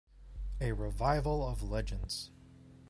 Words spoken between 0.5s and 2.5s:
A revival of Legends!